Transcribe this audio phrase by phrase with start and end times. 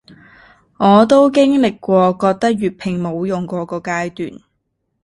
[0.79, 4.41] 我都經歷過覺得粵拼冇用箇個階段